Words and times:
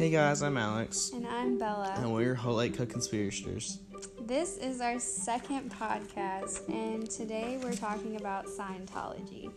Hey 0.00 0.08
guys, 0.08 0.40
I'm 0.42 0.56
Alex, 0.56 1.10
And 1.12 1.26
I'm 1.26 1.58
Bella. 1.58 1.92
and 1.98 2.14
we're 2.14 2.34
Whole 2.34 2.54
Lake 2.54 2.74
Co-Conspirators. 2.74 3.80
This 4.22 4.56
is 4.56 4.80
our 4.80 4.98
second 4.98 5.70
podcast, 5.70 6.66
and 6.70 7.10
today 7.10 7.60
we're 7.62 7.74
talking 7.74 8.16
about 8.16 8.46
Scientology. 8.46 9.52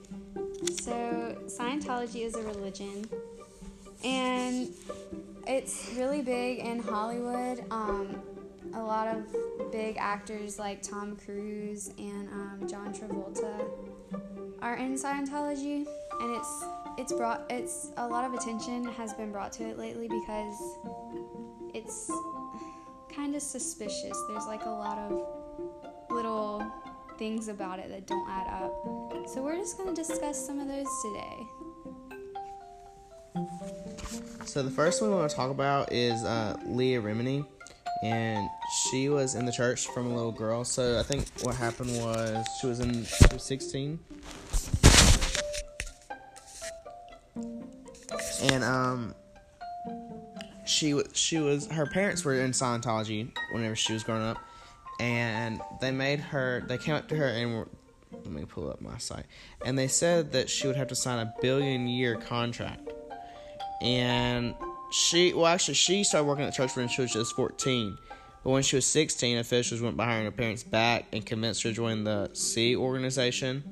So, 0.81 1.37
Scientology 1.45 2.25
is 2.25 2.35
a 2.35 2.41
religion, 2.41 3.09
and 4.03 4.67
it's 5.47 5.89
really 5.95 6.21
big 6.21 6.59
in 6.59 6.79
Hollywood. 6.79 7.63
Um, 7.71 8.21
a 8.73 8.83
lot 8.83 9.07
of 9.07 9.71
big 9.71 9.95
actors 9.97 10.59
like 10.59 10.83
Tom 10.83 11.15
Cruise 11.15 11.93
and 11.97 12.27
um, 12.27 12.67
John 12.67 12.93
Travolta 12.93 13.63
are 14.61 14.75
in 14.75 14.95
Scientology, 14.95 15.87
and 16.21 16.35
it's 16.35 16.65
it's 16.97 17.13
brought 17.13 17.45
it's 17.49 17.91
a 17.97 18.07
lot 18.07 18.25
of 18.25 18.33
attention 18.33 18.85
has 18.85 19.13
been 19.13 19.31
brought 19.31 19.51
to 19.53 19.63
it 19.63 19.77
lately 19.77 20.07
because 20.07 20.55
it's 21.73 22.11
kind 23.15 23.35
of 23.35 23.41
suspicious. 23.41 24.17
There's 24.27 24.45
like 24.45 24.65
a 24.65 24.69
lot 24.69 24.97
of 24.97 25.25
little 26.09 26.65
things 27.17 27.47
about 27.47 27.79
it 27.79 27.89
that 27.89 28.07
don't 28.07 28.29
add 28.29 28.47
up. 28.47 29.27
So 29.27 29.41
we're 29.41 29.55
just 29.55 29.77
going 29.77 29.93
to 29.93 29.95
discuss 29.95 30.45
some 30.45 30.59
of 30.59 30.67
those 30.67 30.87
today. 31.03 31.47
So 34.45 34.61
the 34.61 34.71
first 34.71 35.01
one 35.01 35.11
we 35.11 35.17
want 35.17 35.29
to 35.29 35.35
talk 35.35 35.49
about 35.49 35.91
is 35.91 36.23
uh, 36.23 36.57
Leah 36.65 37.01
Remini, 37.01 37.45
and 38.03 38.47
she 38.91 39.09
was 39.09 39.35
in 39.35 39.45
the 39.45 39.51
church 39.51 39.87
from 39.87 40.07
a 40.07 40.15
little 40.15 40.31
girl. 40.31 40.63
So 40.63 40.99
I 40.99 41.03
think 41.03 41.25
what 41.41 41.55
happened 41.55 41.95
was 41.97 42.45
she 42.59 42.67
was 42.67 42.79
in 42.79 43.05
she 43.05 43.25
was 43.31 43.43
16, 43.43 43.99
and 48.43 48.63
um, 48.63 49.15
she 50.65 51.01
she 51.13 51.39
was 51.39 51.67
her 51.67 51.85
parents 51.85 52.23
were 52.23 52.35
in 52.35 52.51
Scientology 52.51 53.31
whenever 53.51 53.75
she 53.75 53.93
was 53.93 54.03
growing 54.03 54.23
up, 54.23 54.37
and 54.99 55.61
they 55.81 55.91
made 55.91 56.19
her 56.19 56.63
they 56.67 56.77
came 56.77 56.95
up 56.95 57.07
to 57.09 57.15
her 57.15 57.27
and 57.27 57.55
were 57.55 57.67
let 58.11 58.31
me 58.31 58.45
pull 58.45 58.69
up 58.69 58.81
my 58.81 58.97
site. 58.97 59.25
And 59.65 59.77
they 59.77 59.87
said 59.87 60.31
that 60.33 60.49
she 60.49 60.67
would 60.67 60.75
have 60.75 60.87
to 60.89 60.95
sign 60.95 61.19
a 61.19 61.33
billion 61.41 61.87
year 61.87 62.15
contract. 62.15 62.89
And 63.81 64.53
she 64.91 65.33
well 65.33 65.47
actually 65.47 65.73
she 65.73 66.03
started 66.03 66.27
working 66.27 66.45
at 66.45 66.53
church 66.53 66.75
when 66.75 66.87
she 66.87 67.01
was 67.01 67.11
just 67.11 67.35
14 67.35 67.97
but 68.43 68.49
when 68.51 68.61
she 68.61 68.75
was 68.75 68.85
16 68.85 69.39
officials 69.39 69.81
went 69.81 69.97
behind 69.97 70.25
her 70.25 70.31
parents 70.31 70.61
back 70.61 71.05
and 71.11 71.25
convinced 71.25 71.63
her 71.63 71.69
to 71.69 71.75
join 71.75 72.03
the 72.03 72.29
Sea 72.33 72.75
Organization 72.75 73.63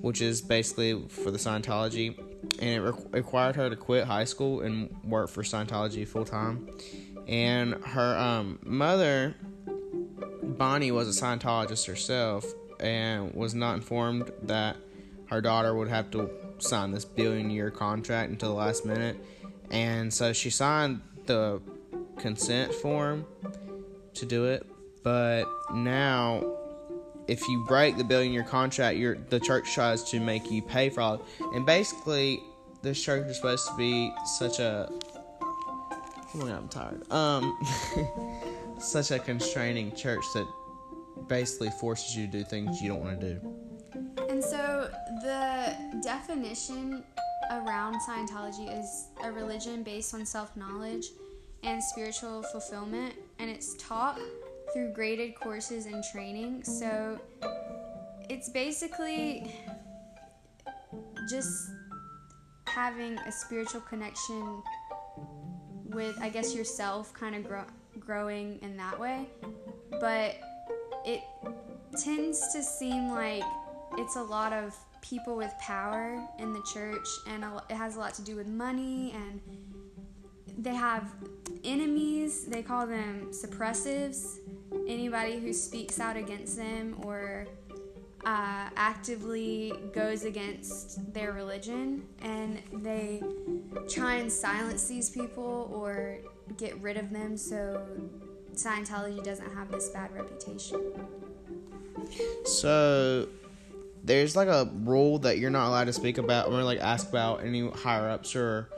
which 0.00 0.22
is 0.22 0.40
basically 0.40 1.08
for 1.08 1.32
the 1.32 1.38
scientology 1.38 2.16
and 2.58 2.70
it 2.70 2.80
re- 2.80 2.92
required 3.10 3.56
her 3.56 3.70
to 3.70 3.76
quit 3.76 4.04
high 4.04 4.24
school 4.24 4.60
and 4.60 4.94
work 5.04 5.28
for 5.28 5.42
scientology 5.42 6.06
full-time. 6.06 6.68
And 7.26 7.74
her 7.84 8.18
um, 8.18 8.58
mother 8.62 9.34
bonnie 10.42 10.90
was 10.90 11.08
a 11.08 11.22
scientologist 11.22 11.86
herself 11.86 12.44
and 12.80 13.32
was 13.34 13.54
not 13.54 13.74
informed 13.74 14.32
that 14.42 14.76
her 15.26 15.40
daughter 15.40 15.74
would 15.74 15.88
have 15.88 16.10
to 16.10 16.30
sign 16.58 16.90
this 16.90 17.04
billion 17.04 17.50
year 17.50 17.70
contract 17.70 18.30
until 18.30 18.50
the 18.50 18.54
last 18.54 18.84
minute. 18.84 19.16
And 19.70 20.12
so 20.12 20.32
she 20.32 20.50
signed 20.50 21.00
the 21.26 21.60
consent 22.18 22.74
form 22.74 23.26
to 24.14 24.26
do 24.26 24.46
it. 24.46 24.66
But 25.02 25.44
now 25.72 26.59
if 27.30 27.48
you 27.48 27.64
break 27.64 27.96
the 27.96 28.04
billion 28.04 28.32
year 28.32 28.42
contract 28.42 28.98
your 28.98 29.16
the 29.30 29.38
church 29.38 29.72
tries 29.72 30.02
to 30.02 30.18
make 30.18 30.50
you 30.50 30.60
pay 30.60 30.90
for 30.90 31.00
all 31.00 31.14
it. 31.14 31.20
and 31.54 31.64
basically 31.64 32.42
this 32.82 33.02
church 33.02 33.26
is 33.28 33.36
supposed 33.36 33.66
to 33.68 33.76
be 33.76 34.12
such 34.38 34.58
a 34.58 34.90
oh 34.90 36.26
my 36.34 36.48
god 36.48 36.56
i'm 36.56 36.68
tired 36.68 37.12
um 37.12 37.56
such 38.80 39.12
a 39.12 39.18
constraining 39.18 39.94
church 39.94 40.24
that 40.34 40.46
basically 41.28 41.70
forces 41.80 42.16
you 42.16 42.26
to 42.26 42.32
do 42.32 42.44
things 42.44 42.80
you 42.82 42.88
don't 42.88 43.00
want 43.00 43.20
to 43.20 43.34
do 43.34 43.60
And 44.28 44.42
so 44.42 44.90
the 45.22 45.76
definition 46.02 47.04
around 47.50 48.00
Scientology 48.00 48.78
is 48.78 49.08
a 49.22 49.30
religion 49.30 49.82
based 49.82 50.14
on 50.14 50.24
self 50.24 50.56
knowledge 50.56 51.06
and 51.62 51.82
spiritual 51.82 52.42
fulfillment, 52.44 53.14
and 53.38 53.50
it's 53.50 53.74
taught 53.74 54.18
through 54.72 54.92
graded 54.92 55.34
courses 55.34 55.86
and 55.86 56.02
training. 56.12 56.64
So 56.64 57.18
it's 58.28 58.48
basically 58.48 59.52
just 61.28 61.70
having 62.66 63.18
a 63.18 63.32
spiritual 63.32 63.80
connection 63.80 64.62
with, 65.86 66.16
I 66.20 66.28
guess, 66.28 66.54
yourself, 66.54 67.12
kind 67.12 67.34
of 67.34 67.44
grow, 67.44 67.64
growing 67.98 68.58
in 68.62 68.76
that 68.76 68.98
way. 68.98 69.28
But 70.00 70.36
it 71.04 71.22
tends 71.98 72.52
to 72.52 72.62
seem 72.62 73.08
like 73.08 73.42
it's 73.98 74.16
a 74.16 74.22
lot 74.22 74.52
of 74.52 74.76
people 75.02 75.36
with 75.36 75.52
power 75.58 76.22
in 76.38 76.52
the 76.52 76.62
church 76.72 77.08
and 77.26 77.44
it 77.68 77.74
has 77.74 77.96
a 77.96 77.98
lot 77.98 78.14
to 78.14 78.22
do 78.22 78.36
with 78.36 78.46
money 78.46 79.12
and 79.14 79.40
they 80.58 80.74
have 80.74 81.10
enemies 81.64 82.44
they 82.44 82.62
call 82.62 82.86
them 82.86 83.30
suppressives 83.32 84.39
anybody 84.90 85.38
who 85.38 85.52
speaks 85.52 86.00
out 86.00 86.16
against 86.16 86.56
them 86.56 86.96
or 87.04 87.46
uh, 88.24 88.68
actively 88.76 89.72
goes 89.94 90.24
against 90.24 91.12
their 91.14 91.32
religion 91.32 92.02
and 92.20 92.60
they 92.82 93.22
try 93.88 94.16
and 94.16 94.30
silence 94.30 94.86
these 94.88 95.08
people 95.08 95.70
or 95.72 96.18
get 96.58 96.78
rid 96.82 96.96
of 96.96 97.10
them 97.10 97.36
so 97.36 97.82
scientology 98.54 99.22
doesn't 99.24 99.54
have 99.54 99.70
this 99.70 99.88
bad 99.88 100.12
reputation 100.12 100.92
So 102.44 103.28
there's 104.02 104.36
like 104.36 104.48
a 104.48 104.70
rule 104.82 105.18
that 105.20 105.38
you're 105.38 105.50
not 105.50 105.68
allowed 105.68 105.84
to 105.84 105.92
speak 105.92 106.18
about 106.18 106.48
or 106.48 106.62
like 106.62 106.80
ask 106.80 107.08
about 107.08 107.44
any 107.44 107.68
higher 107.70 108.08
ups 108.08 108.34
or 108.34 108.68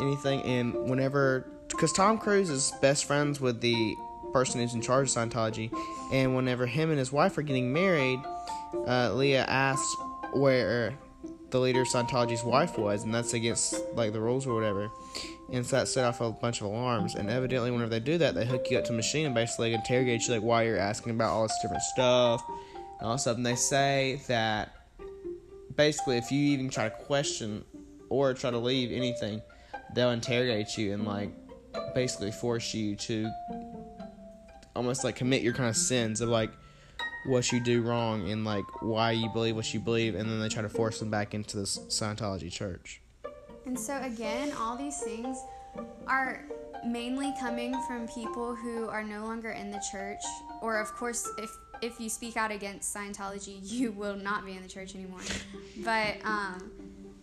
anything. 0.00 0.42
And 0.42 0.88
whenever, 0.88 1.46
because 1.68 1.92
Tom 1.92 2.18
Cruise 2.18 2.50
is 2.50 2.72
best 2.80 3.04
friends 3.04 3.40
with 3.40 3.60
the 3.60 3.96
person 4.32 4.60
who's 4.60 4.74
in 4.74 4.80
charge 4.80 5.08
of 5.08 5.14
Scientology, 5.14 5.70
and 6.12 6.34
whenever 6.36 6.66
him 6.66 6.90
and 6.90 6.98
his 6.98 7.12
wife 7.12 7.36
are 7.38 7.42
getting 7.42 7.72
married, 7.72 8.20
uh, 8.86 9.12
Leah 9.12 9.44
asked 9.44 9.96
where 10.32 10.94
the 11.50 11.58
leader 11.58 11.82
of 11.82 11.88
Scientology's 11.88 12.44
wife 12.44 12.78
was, 12.78 13.04
and 13.04 13.14
that's 13.14 13.34
against 13.34 13.74
like 13.94 14.12
the 14.12 14.20
rules 14.20 14.46
or 14.46 14.54
whatever. 14.54 14.90
And 15.50 15.64
so 15.64 15.76
that 15.76 15.88
set 15.88 16.04
off 16.04 16.20
a 16.20 16.30
bunch 16.30 16.60
of 16.60 16.66
alarms. 16.66 17.14
And 17.14 17.30
evidently, 17.30 17.70
whenever 17.70 17.90
they 17.90 18.00
do 18.00 18.18
that, 18.18 18.34
they 18.34 18.44
hook 18.44 18.70
you 18.70 18.78
up 18.78 18.84
to 18.84 18.92
a 18.92 18.96
machine 18.96 19.24
and 19.26 19.34
basically 19.34 19.72
interrogate 19.72 20.26
you, 20.26 20.34
like 20.34 20.42
why 20.42 20.64
you're 20.64 20.78
asking 20.78 21.12
about 21.12 21.30
all 21.30 21.44
this 21.44 21.58
different 21.62 21.82
stuff 21.82 22.44
and 22.98 23.06
all 23.06 23.12
this 23.12 23.22
stuff. 23.22 23.36
And 23.36 23.46
they 23.46 23.54
say 23.54 24.20
that 24.28 24.74
basically, 25.74 26.18
if 26.18 26.30
you 26.30 26.38
even 26.52 26.68
try 26.68 26.90
to 26.90 26.94
question 26.94 27.64
or 28.10 28.34
try 28.34 28.50
to 28.50 28.58
leave 28.58 28.92
anything, 28.92 29.40
they'll 29.94 30.10
interrogate 30.10 30.76
you 30.76 30.92
and 30.92 31.06
like 31.06 31.30
basically 31.94 32.30
force 32.30 32.74
you 32.74 32.94
to 32.96 33.30
almost 34.78 35.02
like 35.02 35.16
commit 35.16 35.42
your 35.42 35.52
kind 35.52 35.68
of 35.68 35.76
sins 35.76 36.20
of 36.20 36.28
like 36.28 36.52
what 37.26 37.50
you 37.50 37.58
do 37.58 37.82
wrong 37.82 38.30
and 38.30 38.44
like 38.44 38.64
why 38.80 39.10
you 39.10 39.28
believe 39.30 39.56
what 39.56 39.74
you 39.74 39.80
believe, 39.80 40.14
and 40.14 40.30
then 40.30 40.40
they 40.40 40.48
try 40.48 40.62
to 40.62 40.68
force 40.68 41.00
them 41.00 41.10
back 41.10 41.34
into 41.34 41.56
this 41.56 41.78
Scientology 41.88 42.50
church. 42.50 43.02
And 43.66 43.78
so, 43.78 44.00
again, 44.00 44.52
all 44.58 44.76
these 44.76 44.98
things 45.00 45.36
are 46.06 46.44
mainly 46.86 47.34
coming 47.40 47.74
from 47.86 48.06
people 48.06 48.54
who 48.54 48.88
are 48.88 49.02
no 49.02 49.24
longer 49.24 49.50
in 49.50 49.70
the 49.70 49.82
church. 49.90 50.22
Or, 50.62 50.78
of 50.78 50.94
course, 50.94 51.28
if, 51.38 51.50
if 51.82 52.00
you 52.00 52.08
speak 52.08 52.36
out 52.36 52.52
against 52.52 52.94
Scientology, 52.94 53.58
you 53.62 53.90
will 53.90 54.16
not 54.16 54.46
be 54.46 54.56
in 54.56 54.62
the 54.62 54.68
church 54.68 54.94
anymore. 54.94 55.20
But 55.84 56.16
um, 56.24 56.70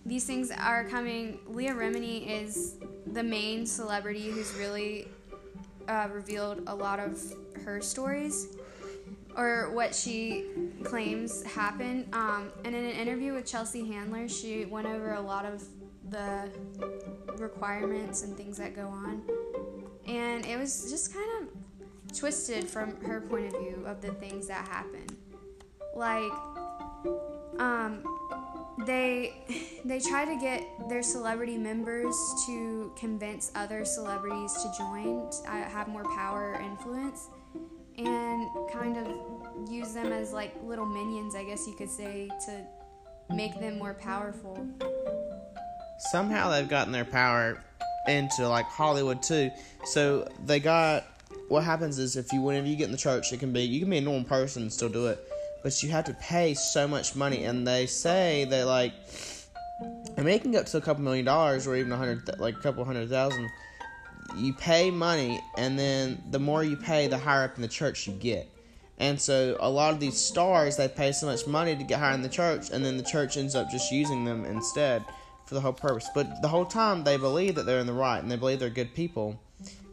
these 0.05 0.25
things 0.25 0.51
are 0.51 0.83
coming. 0.83 1.39
Leah 1.47 1.73
Remini 1.73 2.27
is 2.27 2.75
the 3.07 3.23
main 3.23 3.65
celebrity 3.65 4.29
who's 4.29 4.53
really 4.55 5.07
uh, 5.87 6.09
revealed 6.11 6.61
a 6.67 6.75
lot 6.75 6.99
of 6.99 7.19
her 7.65 7.81
stories 7.81 8.55
or 9.37 9.69
what 9.71 9.93
she 9.93 10.45
claims 10.83 11.43
happened. 11.43 12.07
Um, 12.13 12.51
and 12.63 12.73
in 12.73 12.85
an 12.85 12.91
interview 12.91 13.33
with 13.33 13.45
Chelsea 13.45 13.85
Handler, 13.85 14.29
she 14.29 14.65
went 14.65 14.87
over 14.87 15.13
a 15.13 15.21
lot 15.21 15.45
of 15.45 15.63
the 16.09 16.49
requirements 17.37 18.23
and 18.23 18.37
things 18.37 18.57
that 18.57 18.75
go 18.75 18.87
on. 18.87 19.21
And 20.07 20.45
it 20.45 20.57
was 20.57 20.89
just 20.89 21.13
kind 21.13 21.29
of 21.41 22.17
twisted 22.17 22.65
from 22.65 22.95
her 23.01 23.21
point 23.21 23.53
of 23.53 23.59
view 23.59 23.83
of 23.85 24.01
the 24.01 24.11
things 24.13 24.47
that 24.47 24.67
happen. 24.67 25.05
Like, 25.95 26.31
um, 27.59 28.03
they 28.85 29.33
they 29.85 29.99
try 29.99 30.25
to 30.25 30.35
get 30.39 30.63
their 30.89 31.03
celebrity 31.03 31.57
members 31.57 32.15
to 32.45 32.91
convince 32.95 33.51
other 33.55 33.85
celebrities 33.85 34.53
to 34.53 34.71
join, 34.77 35.29
to 35.29 35.51
uh, 35.51 35.69
have 35.69 35.87
more 35.87 36.03
power 36.15 36.53
or 36.53 36.61
influence, 36.61 37.29
and 37.97 38.47
kind 38.71 38.97
of 38.97 39.07
use 39.69 39.93
them 39.93 40.11
as 40.11 40.33
like 40.33 40.53
little 40.63 40.85
minions, 40.85 41.35
I 41.35 41.43
guess 41.43 41.65
you 41.67 41.73
could 41.73 41.89
say, 41.89 42.29
to 42.45 43.33
make 43.33 43.59
them 43.59 43.77
more 43.77 43.93
powerful. 43.93 44.67
Somehow 46.11 46.49
they've 46.51 46.67
gotten 46.69 46.91
their 46.91 47.05
power 47.05 47.63
into 48.07 48.47
like 48.47 48.65
Hollywood 48.65 49.23
too. 49.23 49.49
So 49.85 50.27
they 50.45 50.59
got 50.59 51.05
what 51.47 51.63
happens 51.63 51.99
is 51.99 52.15
if 52.15 52.31
you 52.33 52.41
whenever 52.41 52.67
you 52.67 52.75
get 52.75 52.85
in 52.85 52.91
the 52.91 52.97
church, 52.97 53.31
it 53.33 53.39
can 53.39 53.53
be 53.53 53.61
you 53.63 53.79
can 53.79 53.89
be 53.89 53.97
a 53.97 54.01
normal 54.01 54.23
person 54.23 54.63
and 54.63 54.73
still 54.73 54.89
do 54.89 55.07
it, 55.07 55.19
but 55.63 55.81
you 55.81 55.89
have 55.89 56.05
to 56.05 56.13
pay 56.15 56.53
so 56.53 56.87
much 56.87 57.15
money, 57.15 57.45
and 57.45 57.67
they 57.67 57.85
say 57.85 58.45
that 58.49 58.65
like. 58.65 58.93
Get 60.17 60.55
up 60.55 60.65
to 60.67 60.77
a 60.77 60.81
couple 60.81 61.03
million 61.03 61.25
dollars, 61.25 61.67
or 61.67 61.75
even 61.75 61.91
a 61.91 61.97
hundred, 61.97 62.39
like 62.39 62.55
a 62.55 62.59
couple 62.61 62.85
hundred 62.85 63.09
thousand. 63.09 63.49
You 64.35 64.53
pay 64.53 64.91
money, 64.91 65.41
and 65.57 65.77
then 65.77 66.21
the 66.31 66.39
more 66.39 66.63
you 66.63 66.75
pay, 66.75 67.07
the 67.07 67.17
higher 67.17 67.45
up 67.45 67.55
in 67.55 67.61
the 67.61 67.67
church 67.67 68.07
you 68.07 68.13
get. 68.13 68.49
And 68.97 69.19
so, 69.19 69.57
a 69.59 69.69
lot 69.69 69.93
of 69.93 69.99
these 69.99 70.17
stars, 70.17 70.77
they 70.77 70.87
pay 70.87 71.11
so 71.11 71.25
much 71.25 71.47
money 71.47 71.75
to 71.75 71.83
get 71.83 71.99
higher 71.99 72.13
in 72.13 72.21
the 72.21 72.29
church, 72.29 72.69
and 72.71 72.85
then 72.85 72.97
the 72.97 73.03
church 73.03 73.37
ends 73.37 73.55
up 73.55 73.69
just 73.69 73.91
using 73.91 74.23
them 74.23 74.45
instead 74.45 75.03
for 75.45 75.55
the 75.55 75.61
whole 75.61 75.73
purpose. 75.73 76.09
But 76.13 76.41
the 76.41 76.47
whole 76.47 76.65
time, 76.65 77.03
they 77.03 77.17
believe 77.17 77.55
that 77.55 77.65
they're 77.65 77.79
in 77.79 77.87
the 77.87 77.93
right, 77.93 78.19
and 78.19 78.31
they 78.31 78.37
believe 78.37 78.59
they're 78.59 78.69
good 78.69 78.93
people, 78.93 79.39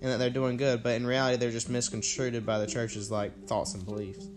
and 0.00 0.10
that 0.10 0.18
they're 0.18 0.30
doing 0.30 0.56
good. 0.56 0.82
But 0.82 0.94
in 0.94 1.06
reality, 1.06 1.36
they're 1.36 1.50
just 1.50 1.68
misconstrued 1.68 2.44
by 2.46 2.58
the 2.58 2.66
church's 2.66 3.10
like 3.10 3.46
thoughts 3.46 3.74
and 3.74 3.84
beliefs. 3.84 4.28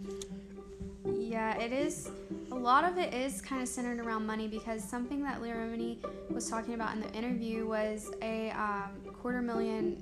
Yeah, 1.05 1.57
it 1.57 1.71
is. 1.71 2.09
A 2.51 2.55
lot 2.55 2.85
of 2.85 2.97
it 2.97 3.13
is 3.13 3.41
kind 3.41 3.61
of 3.61 3.67
centered 3.67 3.99
around 3.99 4.25
money 4.25 4.47
because 4.47 4.83
something 4.83 5.21
that 5.23 5.41
Leah 5.41 5.55
Remini 5.55 5.97
was 6.29 6.49
talking 6.49 6.73
about 6.73 6.95
in 6.95 7.01
the 7.01 7.11
interview 7.11 7.67
was 7.67 8.11
a 8.21 8.51
um, 8.51 8.91
quarter 9.25 9.41
million 9.41 9.97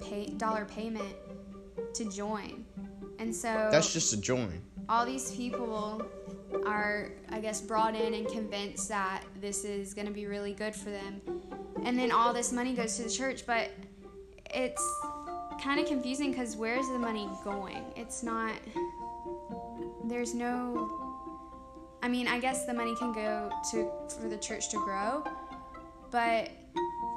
pay, 0.00 0.24
dollar 0.38 0.64
payment 0.64 1.14
to 1.92 2.06
join. 2.06 2.64
And 3.18 3.34
so 3.34 3.68
That's 3.70 3.92
just 3.92 4.14
a 4.14 4.16
join. 4.18 4.62
all 4.88 5.04
these 5.04 5.30
people 5.30 6.02
are, 6.64 7.10
I 7.28 7.40
guess, 7.40 7.60
brought 7.60 7.94
in 7.94 8.14
and 8.14 8.26
convinced 8.26 8.88
that 8.88 9.24
this 9.42 9.66
is 9.66 9.92
going 9.92 10.06
to 10.06 10.12
be 10.12 10.24
really 10.24 10.54
good 10.54 10.74
for 10.74 10.88
them. 10.88 11.20
And 11.84 11.98
then 11.98 12.10
all 12.10 12.32
this 12.32 12.50
money 12.50 12.72
goes 12.72 12.96
to 12.96 13.02
the 13.02 13.10
church, 13.10 13.44
but 13.44 13.68
it's 14.54 15.00
kind 15.62 15.78
of 15.78 15.86
confusing 15.86 16.30
because 16.30 16.56
where's 16.56 16.88
the 16.88 16.98
money 16.98 17.28
going? 17.44 17.84
It's 17.94 18.22
not, 18.22 18.54
there's 20.04 20.32
no, 20.32 20.90
I 22.02 22.08
mean, 22.08 22.26
I 22.26 22.40
guess 22.40 22.64
the 22.64 22.72
money 22.72 22.94
can 22.96 23.12
go 23.12 23.50
to, 23.72 23.90
for 24.18 24.30
the 24.30 24.38
church 24.38 24.70
to 24.70 24.78
grow, 24.78 25.24
but 26.10 26.48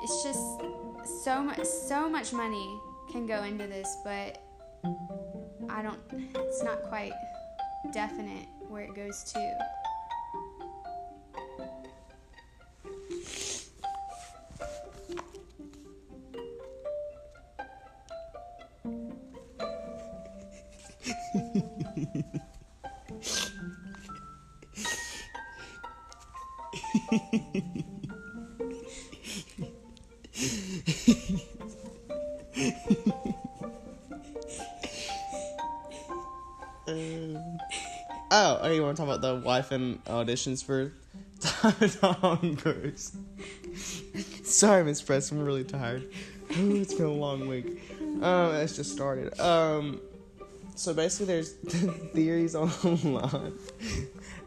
it's 0.04 0.22
just 0.22 0.62
so 1.06 1.44
much, 1.44 1.63
so 1.63 2.10
much 2.10 2.34
money 2.34 2.80
can 3.12 3.25
go 3.25 3.44
into 3.44 3.68
this, 3.68 3.98
but 4.04 4.42
I 5.69 5.81
don't, 5.81 6.00
it's 6.36 6.63
not 6.63 6.84
quite 6.84 7.13
definite 7.94 8.48
where 8.68 8.84
it 8.84 8.96
goes 8.96 9.24
to. 9.34 9.57
oh, 38.66 38.72
you 38.72 38.82
want 38.82 38.98
to 38.98 39.06
talk 39.06 39.16
about 39.16 39.22
the 39.22 39.36
wife 39.46 39.72
and 39.72 40.04
auditions 40.06 40.64
for 40.64 40.92
Tom 42.00 42.56
Cruise? 42.58 43.16
Sorry, 44.44 44.84
Miss 44.84 45.02
Press, 45.02 45.32
I'm 45.32 45.40
really 45.44 45.64
tired. 45.64 46.10
Ooh, 46.58 46.76
it's 46.76 46.94
been 46.94 47.06
a 47.06 47.12
long 47.12 47.48
week. 47.48 47.82
Um, 48.22 48.56
it's 48.56 48.76
just 48.76 48.92
started. 48.92 49.40
Um, 49.40 50.02
so 50.76 50.94
basically, 50.94 51.28
there's 51.28 51.52
theories 52.14 52.56
online 52.56 53.54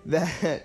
that 0.06 0.62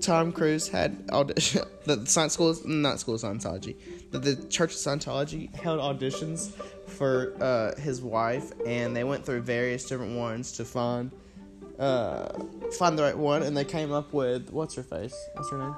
Tom 0.00 0.32
Cruise 0.32 0.68
had 0.68 1.04
audition 1.10 1.62
that 1.84 2.00
the 2.00 2.06
science 2.06 2.34
school, 2.34 2.50
is 2.50 2.64
not 2.64 3.00
school 3.00 3.16
of 3.16 3.20
Scientology, 3.20 3.76
that 4.12 4.22
the 4.22 4.36
Church 4.48 4.72
of 4.72 4.78
Scientology 4.78 5.54
held 5.54 5.80
auditions 5.80 6.52
for 6.86 7.34
uh, 7.42 7.78
his 7.78 8.00
wife, 8.00 8.52
and 8.66 8.96
they 8.96 9.04
went 9.04 9.26
through 9.26 9.42
various 9.42 9.84
different 9.86 10.16
ones 10.16 10.52
to 10.52 10.64
find 10.64 11.10
uh, 11.78 12.28
find 12.78 12.98
the 12.98 13.02
right 13.02 13.16
one, 13.16 13.42
and 13.42 13.56
they 13.56 13.64
came 13.64 13.92
up 13.92 14.12
with 14.12 14.50
what's 14.50 14.74
her 14.74 14.82
face? 14.82 15.14
What's 15.34 15.50
her 15.50 15.58
name? 15.58 15.74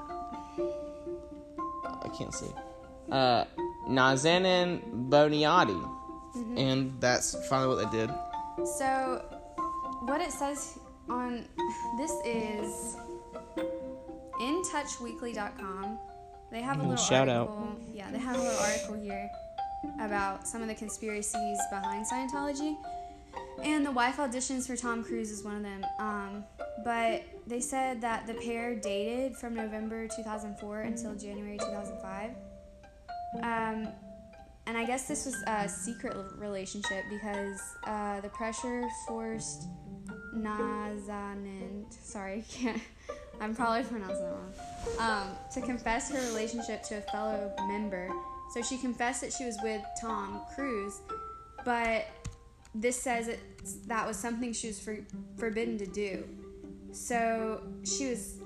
I 2.03 2.09
can't 2.17 2.35
see. 2.35 2.51
Uh, 3.11 3.45
Nazanin 3.89 5.09
Boniadi, 5.09 5.99
and 6.57 6.95
that's 7.01 7.35
finally 7.49 7.75
what 7.75 7.91
they 7.91 7.99
did. 7.99 8.11
So, 8.65 9.25
what 10.03 10.21
it 10.21 10.33
says 10.33 10.79
on 11.09 11.45
this 11.99 12.13
is 12.25 12.97
intouchweekly.com. 14.41 15.99
They 16.51 16.63
have 16.63 16.79
a 16.79 16.83
little 16.83 16.97
shout 16.97 17.29
out. 17.29 17.53
Yeah, 17.93 18.11
they 18.11 18.19
have 18.19 18.37
a 18.37 18.43
little 18.43 18.59
article 18.59 18.95
here 18.97 19.31
about 20.01 20.47
some 20.47 20.63
of 20.63 20.69
the 20.69 20.75
conspiracies 20.75 21.59
behind 21.71 22.07
Scientology. 22.07 22.77
And 23.63 23.85
the 23.85 23.91
wife 23.91 24.17
auditions 24.17 24.67
for 24.67 24.77
Tom 24.77 25.05
Cruise 25.05 25.31
is 25.31 25.45
one 25.45 25.57
of 25.57 25.63
them. 25.63 25.85
Um, 25.99 26.45
but 26.85 27.25
they 27.47 27.61
said 27.61 28.01
that 28.01 28.27
the 28.27 28.35
pair 28.35 28.75
dated 28.75 29.37
from 29.37 29.55
November 29.55 30.09
2004 30.09 30.81
until 30.81 31.15
January 31.15 31.59
2005. 31.59 32.31
Um, 33.43 33.89
and 34.67 34.79
I 34.79 34.85
guess 34.85 35.09
this 35.09 35.27
was 35.27 35.35
a 35.47 35.69
secret 35.69 36.17
relationship 36.37 37.05
because 37.11 37.61
uh, 37.87 38.21
the 38.21 38.29
pressure 38.29 38.89
forced 39.07 39.65
Nazanin, 40.35 41.93
sorry, 42.03 42.45
can't, 42.51 42.81
I'm 43.41 43.55
probably 43.55 43.83
pronouncing 43.83 44.25
that 44.25 44.33
wrong, 44.33 44.53
um, 44.99 45.29
to 45.55 45.61
confess 45.61 46.11
her 46.13 46.21
relationship 46.29 46.83
to 46.85 46.99
a 46.99 47.01
fellow 47.01 47.53
member. 47.69 48.11
So 48.55 48.63
she 48.63 48.79
confessed 48.79 49.21
that 49.23 49.33
she 49.33 49.45
was 49.45 49.57
with 49.63 49.83
Tom 50.01 50.43
Cruise, 50.55 51.01
but 51.65 52.07
this 52.75 53.01
says 53.01 53.29
it, 53.29 53.41
that 53.87 54.07
was 54.07 54.17
something 54.17 54.53
she 54.53 54.69
was 54.69 54.81
for, 54.81 54.99
forbidden 55.37 55.79
to 55.79 55.87
do. 55.87 56.25
So 56.93 57.63
she 57.85 58.11
was 58.11 58.41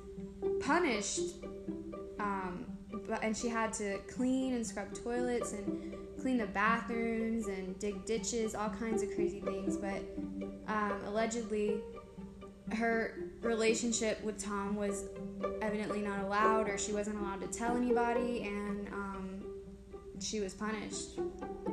punished 0.61 1.45
um, 2.19 2.67
but, 3.07 3.23
and 3.23 3.37
she 3.37 3.49
had 3.49 3.73
to 3.75 3.99
clean 4.09 4.55
and 4.55 4.67
scrub 4.67 4.95
toilets 4.95 5.53
and 5.53 5.95
clean 6.21 6.39
the 6.39 6.47
bathrooms 6.47 7.47
and 7.49 7.79
dig 7.79 8.05
ditches, 8.05 8.55
all 8.55 8.71
kinds 8.71 9.03
of 9.03 9.15
crazy 9.15 9.41
things. 9.41 9.77
But 9.77 10.03
um, 10.69 11.01
allegedly, 11.07 11.81
her 12.73 13.31
relationship 13.43 14.23
with 14.25 14.43
Tom 14.43 14.77
was 14.77 15.05
evidently 15.61 16.01
not 16.01 16.25
allowed, 16.25 16.69
or 16.69 16.79
she 16.79 16.93
wasn't 16.93 17.21
allowed 17.21 17.41
to 17.43 17.47
tell 17.47 17.77
anybody, 17.77 18.43
and 18.43 18.89
um, 18.89 19.04
she 20.25 20.41
was 20.41 20.55
punished 20.55 21.19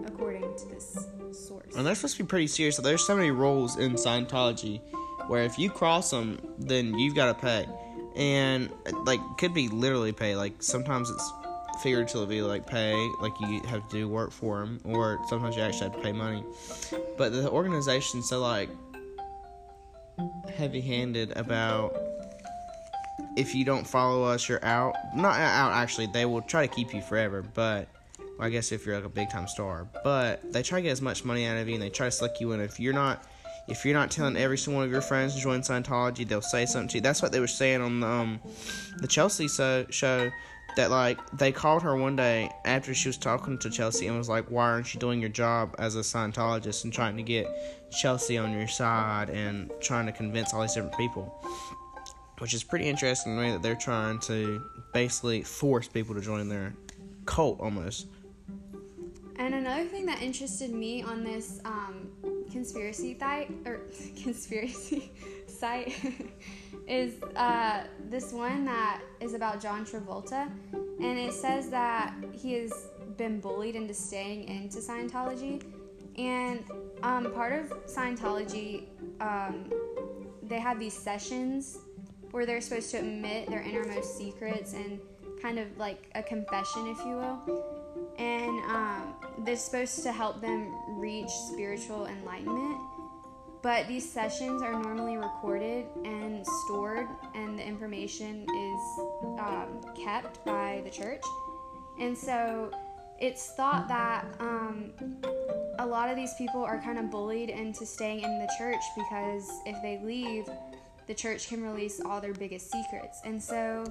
according 0.06 0.56
to 0.58 0.68
this 0.68 1.08
source. 1.32 1.76
And 1.76 1.86
they're 1.86 1.96
supposed 1.96 2.18
to 2.18 2.24
be 2.24 2.28
pretty 2.28 2.48
serious. 2.48 2.78
There's 2.78 3.06
so 3.06 3.16
many 3.16 3.32
rules 3.32 3.78
in 3.78 3.94
Scientology 3.94 4.82
where 5.28 5.44
if 5.44 5.58
you 5.58 5.70
cross 5.70 6.10
them, 6.10 6.40
then 6.58 6.98
you've 6.98 7.16
got 7.16 7.28
to 7.28 7.34
pay. 7.34 7.66
And 8.16 8.70
like 9.06 9.22
could 9.38 9.54
be 9.54 9.70
literally 9.70 10.12
pay. 10.12 10.36
Like 10.36 10.62
sometimes 10.62 11.10
it's 11.10 11.32
figuratively 11.82 12.42
like 12.42 12.68
pay, 12.68 12.94
like 13.22 13.32
you 13.40 13.62
have 13.68 13.88
to 13.90 13.96
do 13.96 14.10
work 14.10 14.32
for 14.32 14.60
them, 14.60 14.82
or 14.84 15.20
sometimes 15.30 15.56
you 15.56 15.62
actually 15.62 15.90
have 15.90 15.96
to 15.96 16.02
pay 16.02 16.12
money. 16.12 16.44
But 17.18 17.32
the 17.32 17.50
organization's 17.50 18.28
so 18.28 18.42
like 18.42 18.70
heavy-handed 20.58 21.38
about 21.38 21.96
if 23.38 23.56
you 23.56 23.64
don't 23.64 23.88
follow 23.88 24.26
us, 24.26 24.50
you're 24.50 24.64
out. 24.66 24.94
Not 25.16 25.40
out 25.40 25.72
actually. 25.72 26.08
They 26.08 26.26
will 26.26 26.42
try 26.42 26.68
to 26.68 26.74
keep 26.74 26.94
you 26.94 27.02
forever, 27.02 27.42
but 27.42 27.88
I 28.42 28.50
guess 28.50 28.72
if 28.72 28.88
you're 28.88 28.96
like 28.96 29.06
a 29.06 29.10
big 29.10 29.30
time 29.30 29.48
star, 29.48 29.88
but 30.04 30.52
they 30.52 30.64
try 30.64 30.80
to 30.80 30.82
get 30.82 30.92
as 30.92 31.02
much 31.02 31.24
money 31.24 31.46
out 31.46 31.58
of 31.58 31.68
you 31.68 31.76
and 31.76 31.84
they 31.84 31.92
try 31.92 32.08
to 32.08 32.12
suck 32.12 32.42
you 32.42 32.52
in. 32.54 32.60
If 32.60 32.80
you're 32.80 32.92
not, 32.92 33.24
if 33.68 33.86
you're 33.86 33.94
not 33.94 34.10
telling 34.10 34.36
every 34.36 34.58
single 34.58 34.80
one 34.80 34.86
of 34.86 34.92
your 34.92 35.02
friends 35.02 35.36
to 35.36 35.42
join 35.42 35.62
Scientology, 35.62 36.28
they'll 36.28 36.42
say 36.42 36.66
something 36.66 36.90
to 36.90 36.98
you. 36.98 37.02
That's 37.02 37.22
what 37.22 37.32
they 37.32 37.40
were 37.40 37.46
saying 37.46 37.82
on 37.82 38.00
the, 38.00 38.08
um, 38.08 38.40
the 39.00 39.08
Chelsea 39.08 39.48
so, 39.48 39.86
show. 39.90 40.32
That 40.78 40.90
like 40.90 41.20
they 41.38 41.52
called 41.52 41.84
her 41.84 41.98
one 41.98 42.16
day 42.16 42.50
after 42.64 42.94
she 42.94 43.10
was 43.10 43.18
talking 43.18 43.58
to 43.58 43.70
Chelsea 43.70 44.08
and 44.08 44.18
was 44.18 44.30
like, 44.30 44.50
"Why 44.50 44.70
aren't 44.70 44.94
you 44.94 45.02
doing 45.02 45.20
your 45.20 45.30
job 45.30 45.76
as 45.78 45.98
a 45.98 46.00
Scientologist 46.00 46.86
and 46.86 46.94
trying 46.94 47.18
to 47.18 47.24
get 47.24 47.46
Chelsea 47.92 48.38
on 48.38 48.54
your 48.54 48.70
side 48.70 49.30
and 49.30 49.70
trying 49.82 50.06
to 50.06 50.14
convince 50.14 50.54
all 50.54 50.62
these 50.62 50.74
different 50.74 50.96
people?" 50.96 51.26
Which 52.40 52.54
is 52.54 52.64
pretty 52.64 52.88
interesting 52.88 53.36
the 53.36 53.42
way 53.42 53.52
that 53.52 53.62
they're 53.62 53.76
trying 53.76 54.20
to 54.20 54.64
basically 54.94 55.44
force 55.44 55.90
people 55.90 56.16
to 56.16 56.22
join 56.22 56.48
their 56.48 56.74
cult 57.26 57.60
almost. 57.60 58.08
And 59.42 59.56
another 59.56 59.86
thing 59.86 60.06
that 60.06 60.22
interested 60.22 60.72
me 60.72 61.02
on 61.02 61.24
this 61.24 61.62
um, 61.66 62.12
conspiracy 62.52 63.18
site 63.20 63.50
or 63.66 63.80
conspiracy 64.22 65.12
site 65.48 65.96
is 66.88 67.16
uh, 67.36 67.86
this 68.08 68.34
one 68.34 68.66
that 68.66 69.02
is 69.20 69.34
about 69.34 69.60
John 69.60 69.84
Travolta, 69.84 70.48
and 70.74 71.18
it 71.18 71.34
says 71.34 71.72
that 71.72 72.14
he 72.32 72.54
has 72.54 72.90
been 73.18 73.40
bullied 73.40 73.76
into 73.76 73.96
staying 73.96 74.48
into 74.48 74.78
Scientology. 74.78 75.64
And 76.20 76.64
um, 77.02 77.34
part 77.34 77.54
of 77.54 77.70
Scientology, 77.88 78.84
um, 79.22 79.74
they 80.44 80.60
have 80.60 80.80
these 80.80 80.94
sessions 80.94 81.80
where 82.30 82.46
they're 82.46 82.62
supposed 82.62 82.92
to 82.92 82.98
admit 82.98 83.50
their 83.50 83.64
innermost 83.64 84.20
secrets 84.20 84.74
and 84.74 85.00
kind 85.42 85.58
of 85.58 85.76
like 85.80 86.12
a 86.14 86.22
confession, 86.22 86.86
if 86.86 87.00
you 87.00 87.16
will. 87.16 87.81
And 88.18 88.60
um, 88.66 89.16
this 89.40 89.60
is 89.60 89.66
supposed 89.66 90.04
to 90.04 90.12
help 90.12 90.42
them 90.42 90.74
reach 91.00 91.30
spiritual 91.30 92.06
enlightenment. 92.06 92.80
But 93.62 93.88
these 93.88 94.10
sessions 94.10 94.64
are 94.64 94.72
normally 94.72 95.18
recorded 95.18 95.86
and 96.04 96.46
stored, 96.66 97.08
and 97.36 97.60
the 97.60 97.64
information 97.64 98.44
is 98.50 99.00
um, 99.40 99.82
kept 99.96 100.44
by 100.46 100.82
the 100.84 100.90
church. 100.90 101.22
And 102.00 102.18
so 102.18 102.72
it's 103.20 103.52
thought 103.52 103.88
that 103.88 104.26
um, 104.40 104.94
a 105.78 105.86
lot 105.86 106.10
of 106.10 106.16
these 106.16 106.34
people 106.36 106.64
are 106.64 106.82
kind 106.82 106.98
of 106.98 107.12
bullied 107.12 107.50
into 107.50 107.86
staying 107.86 108.22
in 108.22 108.40
the 108.40 108.52
church 108.58 108.82
because 108.96 109.48
if 109.68 109.80
they 109.84 110.00
leave, 110.04 110.50
the 111.06 111.14
church 111.14 111.48
can 111.48 111.62
release 111.62 112.02
all 112.04 112.20
their 112.20 112.34
biggest 112.34 112.72
secrets. 112.72 113.22
And 113.26 113.42
so 113.42 113.84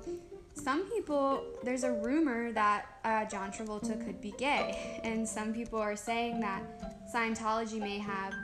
some 0.61 0.91
people, 0.91 1.43
there's 1.63 1.85
a 1.85 1.93
rumor 1.93 2.53
that 2.53 2.87
uh, 3.05 3.25
John 3.25 3.51
Travolta 3.51 4.05
could 4.05 4.21
be 4.21 4.33
gay, 4.39 5.01
and 5.03 5.29
some 5.29 5.53
people 5.53 5.79
are 5.79 5.97
saying 5.97 6.41
that 6.41 6.63
Scientology 7.13 7.79
may 7.79 7.99
have 7.99 8.35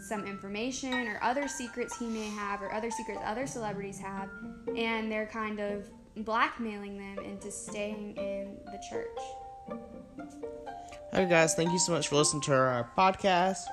some 0.00 0.26
information 0.26 0.92
or 1.06 1.18
other 1.22 1.46
secrets 1.46 1.98
he 1.98 2.06
may 2.06 2.28
have 2.28 2.62
or 2.62 2.72
other 2.72 2.90
secrets 2.90 3.20
other 3.24 3.46
celebrities 3.46 3.98
have, 3.98 4.28
and 4.76 5.10
they're 5.10 5.26
kind 5.26 5.60
of 5.60 5.88
blackmailing 6.16 6.98
them 6.98 7.24
into 7.24 7.50
staying 7.50 8.16
in 8.16 8.56
the 8.66 8.82
church. 8.90 9.78
Okay, 11.12 11.28
guys, 11.28 11.54
thank 11.54 11.72
you 11.72 11.78
so 11.78 11.92
much 11.92 12.08
for 12.08 12.16
listening 12.16 12.42
to 12.42 12.52
our 12.52 12.90
podcast. 12.96 13.64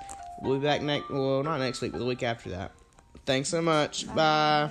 We'll 0.41 0.59
be 0.59 0.65
back 0.65 0.81
next, 0.81 1.09
well, 1.09 1.43
not 1.43 1.59
next 1.59 1.81
week, 1.81 1.91
but 1.91 1.99
the 1.99 2.05
week 2.05 2.23
after 2.23 2.49
that. 2.51 2.71
Thanks 3.25 3.49
so 3.49 3.61
much. 3.61 4.07
Bye. 4.07 4.13
Bye. 4.15 4.69